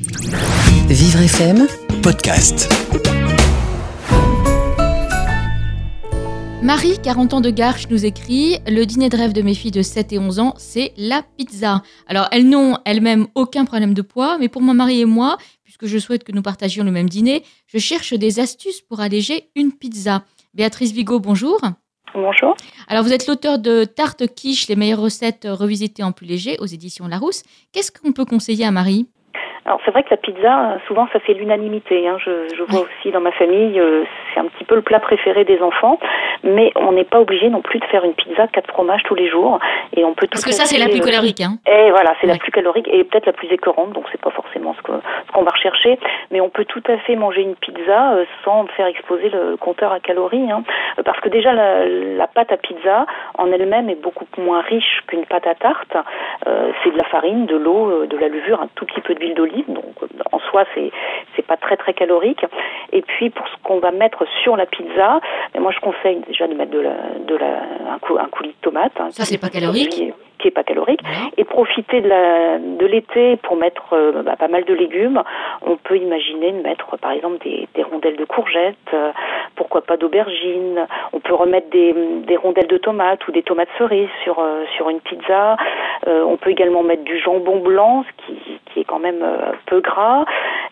Vivre 0.00 1.22
FM 1.22 1.66
podcast. 2.04 2.72
Marie, 6.62 7.00
40 7.02 7.34
ans 7.34 7.40
de 7.40 7.50
Garches, 7.50 7.88
nous 7.90 8.06
écrit 8.06 8.58
Le 8.68 8.84
dîner 8.84 9.08
de 9.08 9.16
rêve 9.16 9.32
de 9.32 9.42
mes 9.42 9.54
filles 9.54 9.72
de 9.72 9.82
7 9.82 10.12
et 10.12 10.20
11 10.20 10.38
ans, 10.38 10.54
c'est 10.56 10.92
la 10.96 11.24
pizza. 11.36 11.82
Alors, 12.06 12.28
elles 12.30 12.48
n'ont 12.48 12.78
elles-mêmes 12.84 13.26
aucun 13.34 13.64
problème 13.64 13.92
de 13.92 14.02
poids, 14.02 14.38
mais 14.38 14.48
pour 14.48 14.62
mon 14.62 14.72
mari 14.72 15.00
et 15.00 15.04
moi, 15.04 15.36
puisque 15.64 15.86
je 15.86 15.98
souhaite 15.98 16.22
que 16.22 16.30
nous 16.30 16.42
partagions 16.42 16.84
le 16.84 16.92
même 16.92 17.08
dîner, 17.08 17.42
je 17.66 17.78
cherche 17.78 18.14
des 18.14 18.38
astuces 18.38 18.80
pour 18.80 19.00
alléger 19.00 19.50
une 19.56 19.72
pizza. 19.72 20.22
Béatrice 20.54 20.92
Vigo, 20.92 21.18
bonjour. 21.18 21.60
Bonjour. 22.14 22.54
Alors, 22.86 23.02
vous 23.02 23.12
êtes 23.12 23.26
l'auteur 23.26 23.58
de 23.58 23.82
Tarte 23.82 24.32
Quiche, 24.32 24.68
les 24.68 24.76
meilleures 24.76 25.00
recettes 25.00 25.48
revisitées 25.50 26.04
en 26.04 26.12
plus 26.12 26.28
léger 26.28 26.56
aux 26.60 26.66
éditions 26.66 27.08
Larousse. 27.08 27.42
Qu'est-ce 27.72 27.90
qu'on 27.90 28.12
peut 28.12 28.24
conseiller 28.24 28.64
à 28.64 28.70
Marie? 28.70 29.08
Alors 29.68 29.82
c'est 29.84 29.90
vrai 29.90 30.02
que 30.02 30.08
la 30.08 30.16
pizza, 30.16 30.78
souvent 30.86 31.08
ça 31.12 31.20
fait 31.20 31.34
l'unanimité. 31.34 32.08
Hein. 32.08 32.16
Je, 32.24 32.48
je 32.56 32.62
vois 32.62 32.80
aussi 32.80 33.10
dans 33.12 33.20
ma 33.20 33.32
famille, 33.32 33.78
euh, 33.78 34.02
c'est 34.32 34.40
un 34.40 34.46
petit 34.46 34.64
peu 34.64 34.74
le 34.74 34.80
plat 34.80 34.98
préféré 34.98 35.44
des 35.44 35.60
enfants, 35.60 36.00
mais 36.48 36.72
on 36.76 36.92
n'est 36.92 37.04
pas 37.04 37.20
obligé 37.20 37.48
non 37.48 37.60
plus 37.62 37.78
de 37.78 37.84
faire 37.86 38.04
une 38.04 38.14
pizza 38.14 38.46
quatre 38.48 38.68
fromages 38.72 39.02
tous 39.04 39.14
les 39.14 39.28
jours. 39.28 39.58
Et 39.96 40.04
on 40.04 40.14
peut 40.14 40.26
Parce 40.26 40.42
tout 40.42 40.50
que 40.50 40.54
à 40.54 40.58
ça, 40.58 40.64
c'est 40.64 40.78
la 40.78 40.86
plus 40.88 41.00
euh, 41.00 41.04
calorique. 41.04 41.40
Hein. 41.40 41.58
Et 41.66 41.90
voilà, 41.90 42.14
c'est 42.20 42.26
Ouais. 42.26 42.32
la 42.34 42.38
plus 42.38 42.50
calorique 42.52 42.88
et 42.88 43.04
peut-être 43.04 43.26
la 43.26 43.32
plus 43.32 43.48
écœurante, 43.52 43.92
donc 43.92 44.04
c'est 44.12 44.20
pas 44.20 44.30
forcément 44.30 44.74
ce 44.74 44.82
que- 44.82 45.00
ce 45.26 45.32
qu'on 45.32 45.42
va 45.42 45.50
rechercher. 45.50 45.98
Mais 46.30 46.40
on 46.40 46.48
peut 46.48 46.64
tout 46.64 46.82
à 46.88 46.96
fait 46.98 47.16
manger 47.16 47.42
une 47.42 47.54
pizza 47.56 48.12
euh, 48.14 48.24
sans 48.44 48.66
faire 48.76 48.86
exploser 48.86 49.28
le 49.30 49.56
compteur 49.56 49.92
à 49.92 50.00
calories, 50.00 50.50
hein. 50.50 50.62
Euh, 50.98 51.02
parce 51.02 51.20
que 51.20 51.28
déjà 51.28 51.52
la, 51.52 51.86
la 51.86 52.26
pâte 52.26 52.52
à 52.52 52.56
pizza 52.56 53.06
en 53.36 53.50
elle-même 53.52 53.88
est 53.90 54.00
beaucoup 54.00 54.24
moins 54.38 54.60
riche 54.62 55.02
qu'une 55.06 55.24
pâte 55.26 55.46
à 55.46 55.54
tarte. 55.54 55.96
Euh, 56.46 56.70
c'est 56.82 56.90
de 56.92 56.96
la 56.98 57.04
farine, 57.04 57.46
de 57.46 57.56
l'eau, 57.56 58.06
de 58.06 58.16
la 58.16 58.28
levure, 58.28 58.60
un 58.60 58.68
tout 58.74 58.84
petit 58.86 59.00
peu 59.00 59.14
d'huile 59.14 59.34
d'olive, 59.34 59.64
donc 59.68 59.84
en 60.32 60.38
soi 60.50 60.64
c'est 60.74 60.90
pas 61.48 61.56
très 61.56 61.76
très 61.76 61.94
calorique. 61.94 62.44
Et 62.92 63.02
puis 63.02 63.30
pour 63.30 63.46
ce 63.48 63.54
qu'on 63.64 63.78
va 63.80 63.90
mettre 63.90 64.24
sur 64.42 64.56
la 64.56 64.66
pizza, 64.66 65.20
moi 65.58 65.72
je 65.72 65.80
conseille 65.80 66.20
déjà 66.28 66.46
de 66.46 66.54
mettre 66.54 66.70
de 66.72 66.80
la, 66.80 66.94
de 67.26 67.34
la 67.36 67.52
un, 67.94 67.98
cou- 68.00 68.18
un 68.18 68.28
coulis 68.28 68.50
de 68.50 68.62
tomate. 68.62 68.92
hein, 69.00 69.08
Ça, 69.10 69.24
c'est 69.24 69.40
pas 69.40 69.48
calorique. 69.48 69.90
Qui, 69.90 70.12
qui 70.38 70.46
est 70.46 70.52
pas 70.52 70.62
calorique 70.62 71.00
et 71.36 71.42
profiter 71.42 72.00
de 72.00 72.08
la 72.08 72.58
de 72.60 72.86
l'été 72.86 73.36
pour 73.38 73.56
mettre 73.56 73.86
euh, 73.94 74.22
bah, 74.22 74.36
pas 74.38 74.46
mal 74.46 74.64
de 74.64 74.72
légumes. 74.72 75.20
On 75.62 75.74
peut 75.76 75.96
imaginer 75.96 76.52
de 76.52 76.62
mettre 76.62 76.96
par 76.98 77.10
exemple 77.10 77.38
des, 77.42 77.66
des 77.74 77.82
rondelles 77.82 78.14
de 78.16 78.24
courgettes, 78.24 78.76
euh, 78.94 79.10
pourquoi 79.56 79.80
pas 79.80 79.96
d'aubergines. 79.96 80.86
On 81.12 81.18
peut 81.18 81.34
remettre 81.34 81.68
des, 81.70 81.92
des 82.30 82.36
rondelles 82.36 82.68
de 82.68 82.78
tomates 82.78 83.26
ou 83.26 83.32
des 83.32 83.42
tomates 83.42 83.68
cerises 83.78 84.08
sur 84.22 84.38
euh, 84.38 84.62
sur 84.76 84.88
une 84.90 85.00
pizza. 85.00 85.56
On 86.06 86.36
peut 86.36 86.50
également 86.50 86.84
mettre 86.84 87.02
du 87.02 87.18
jambon 87.18 87.56
blanc, 87.58 88.04
ce 88.08 88.26
qui, 88.26 88.38
qui 88.72 88.80
est 88.80 88.84
quand 88.84 89.00
même 89.00 89.24
peu 89.66 89.80
gras, 89.80 90.24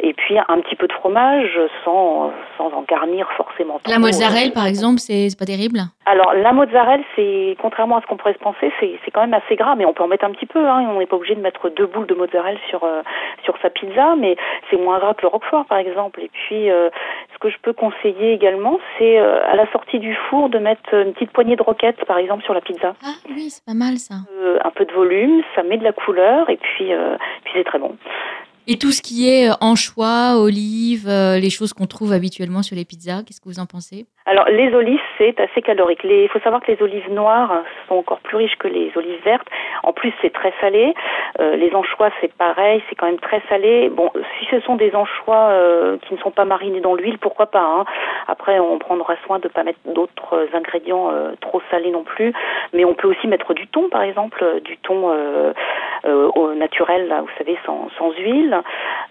et 0.06 0.14
puis 0.14 0.38
un 0.38 0.60
petit 0.60 0.76
peu 0.76 0.86
de 0.86 0.92
fromage 0.92 1.58
sans 1.84 2.30
sans 2.56 2.72
en 2.72 2.82
garnir 2.82 3.28
forcément. 3.36 3.80
La 3.86 3.98
mozzarella, 3.98 4.52
par 4.52 4.66
exemple, 4.66 4.98
c'est 4.98 5.28
pas 5.38 5.44
terrible 5.44 5.80
Alors 6.06 6.32
la 6.34 6.52
mozzarella, 6.52 7.02
c'est 7.14 7.56
contrairement 7.60 7.98
à 7.98 8.02
ce 8.02 8.06
qu'on 8.06 8.16
pourrait 8.16 8.34
se 8.34 8.38
penser, 8.38 8.72
c'est 8.80 9.10
quand 9.12 9.20
même 9.20 9.34
assez 9.34 9.56
gras, 9.56 9.74
mais 9.74 9.84
on 9.84 9.92
peut 9.92 10.02
en 10.02 10.08
mettre 10.08 10.24
un 10.24 10.30
petit 10.30 10.46
peu. 10.46 10.66
Hein, 10.66 10.86
on 10.90 10.98
n'est 10.98 11.06
pas 11.06 11.16
obligé 11.16 11.34
de 11.34 11.40
mettre 11.40 11.68
deux 11.70 11.86
boules 11.86 12.06
de 12.06 12.14
mozzarella 12.14 12.58
sur 12.68 12.84
euh, 12.84 13.02
sur 13.44 13.56
sa 13.62 13.70
pizza, 13.70 14.14
mais 14.16 14.36
c'est 14.70 14.76
moins 14.76 14.98
gras 14.98 15.14
que 15.14 15.22
le 15.22 15.28
roquefort 15.28 15.66
par 15.66 15.78
exemple. 15.78 16.20
Et 16.22 16.30
puis 16.32 16.70
euh, 16.70 16.90
ce 17.36 17.38
que 17.38 17.50
je 17.50 17.58
peux 17.62 17.72
conseiller 17.72 18.32
également, 18.32 18.78
c'est 18.98 19.18
euh, 19.18 19.44
à 19.46 19.56
la 19.56 19.70
sortie 19.72 19.98
du 19.98 20.14
four 20.28 20.48
de 20.48 20.58
mettre 20.58 20.94
une 20.94 21.12
petite 21.12 21.32
poignée 21.32 21.56
de 21.56 21.62
roquettes 21.62 22.02
par 22.06 22.18
exemple 22.18 22.44
sur 22.44 22.54
la 22.54 22.60
pizza. 22.60 22.94
Ah 23.04 23.16
oui, 23.28 23.50
c'est 23.50 23.64
pas 23.64 23.74
mal 23.74 23.98
ça. 23.98 24.14
Euh, 24.40 24.58
un 24.64 24.70
peu 24.70 24.84
de 24.84 24.92
volume, 24.92 25.42
ça 25.54 25.62
met 25.62 25.76
de 25.76 25.84
la 25.84 25.92
couleur 25.92 26.48
et 26.48 26.56
puis 26.56 26.92
euh, 26.92 27.16
puis 27.44 27.52
c'est 27.56 27.64
très 27.64 27.78
bon. 27.78 27.96
Et 28.68 28.78
tout 28.78 28.90
ce 28.90 29.00
qui 29.00 29.30
est 29.30 29.48
euh, 29.48 29.54
anchois, 29.60 30.36
olives, 30.38 31.08
euh, 31.08 31.38
les 31.38 31.50
choses 31.50 31.72
qu'on 31.72 31.86
trouve 31.86 32.12
habituellement 32.12 32.62
sur 32.62 32.74
les 32.74 32.84
pizzas, 32.84 33.22
qu'est-ce 33.24 33.40
que 33.40 33.48
vous 33.48 33.60
en 33.60 33.66
pensez? 33.66 34.06
Alors 34.26 34.46
les 34.48 34.74
olives, 34.74 35.00
c'est 35.18 35.38
assez 35.38 35.62
calorique. 35.62 36.00
Il 36.02 36.28
faut 36.28 36.40
savoir 36.40 36.60
que 36.60 36.72
les 36.72 36.82
olives 36.82 37.12
noires 37.12 37.62
sont 37.88 37.94
encore 37.94 38.18
plus 38.18 38.36
riches 38.36 38.56
que 38.58 38.66
les 38.66 38.90
olives 38.96 39.22
vertes. 39.24 39.46
En 39.84 39.92
plus, 39.92 40.12
c'est 40.20 40.32
très 40.32 40.52
salé. 40.60 40.94
Euh, 41.38 41.54
les 41.54 41.72
anchois, 41.74 42.10
c'est 42.20 42.32
pareil, 42.34 42.82
c'est 42.88 42.96
quand 42.96 43.06
même 43.06 43.20
très 43.20 43.40
salé. 43.48 43.88
Bon, 43.88 44.10
si 44.38 44.46
ce 44.50 44.58
sont 44.60 44.74
des 44.74 44.96
anchois 44.96 45.50
euh, 45.50 45.96
qui 46.08 46.14
ne 46.14 46.18
sont 46.18 46.32
pas 46.32 46.44
marinés 46.44 46.80
dans 46.80 46.94
l'huile, 46.94 47.18
pourquoi 47.18 47.46
pas. 47.46 47.62
Hein. 47.62 47.84
Après, 48.26 48.58
on 48.58 48.80
prendra 48.80 49.14
soin 49.26 49.38
de 49.38 49.46
ne 49.46 49.52
pas 49.52 49.62
mettre 49.62 49.78
d'autres 49.84 50.48
ingrédients 50.54 51.10
euh, 51.12 51.34
trop 51.40 51.62
salés 51.70 51.92
non 51.92 52.02
plus. 52.02 52.32
Mais 52.72 52.84
on 52.84 52.94
peut 52.94 53.06
aussi 53.06 53.28
mettre 53.28 53.54
du 53.54 53.68
thon, 53.68 53.88
par 53.90 54.02
exemple, 54.02 54.42
euh, 54.42 54.58
du 54.58 54.76
thon 54.78 55.10
euh, 55.10 55.16
euh, 55.16 55.52
au 56.34 56.54
naturel, 56.54 57.08
là, 57.08 57.20
vous 57.22 57.28
savez, 57.38 57.56
sans, 57.66 57.88
sans 57.98 58.12
huile. 58.12 58.56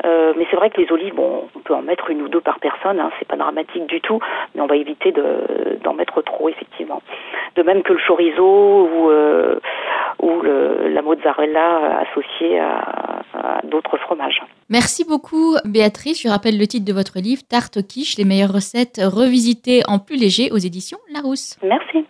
Euh, 0.05 0.33
mais 0.37 0.45
c'est 0.49 0.55
vrai 0.57 0.69
que 0.69 0.79
les 0.81 0.91
olives, 0.91 1.15
bon, 1.15 1.47
on 1.55 1.59
peut 1.59 1.73
en 1.73 1.81
mettre 1.81 2.09
une 2.09 2.21
ou 2.21 2.27
deux 2.29 2.41
par 2.41 2.59
personne. 2.59 2.99
Hein, 2.99 3.11
c'est 3.19 3.27
pas 3.27 3.35
dramatique 3.37 3.85
du 3.87 4.01
tout 4.01 4.19
mais 4.53 4.61
on 4.61 4.67
va 4.67 4.75
éviter 4.75 5.11
de- 5.11 5.77
d'en 5.83 5.93
mettre 5.93 6.21
trop 6.21 6.47
effectivement. 6.49 7.01
De 7.55 7.63
même 7.63 7.83
que 7.83 7.93
le 7.93 7.99
chorizo 8.07 8.87
ou 8.87 9.09
euh, 9.09 9.59
ou 10.21 10.41
le- 10.41 10.87
la 10.89 11.01
mozzarella 11.01 11.99
associée 12.09 12.59
à, 12.59 13.21
à 13.33 13.61
d'autres 13.63 13.97
fromages. 13.97 14.41
Merci 14.69 15.03
beaucoup 15.07 15.55
Béatrice. 15.65 16.21
Je 16.23 16.29
rappelle 16.29 16.57
le 16.57 16.67
titre 16.67 16.85
de 16.85 16.93
votre 16.93 17.19
livre, 17.19 17.41
Tarte 17.49 17.81
quiche, 17.87 18.17
les 18.17 18.25
meilleures 18.25 18.53
recettes 18.53 19.01
revisitées 19.03 19.81
en 19.87 19.99
plus 19.99 20.15
léger 20.15 20.51
aux 20.51 20.57
éditions 20.57 20.99
Larousse. 21.13 21.57
Merci. 21.63 22.05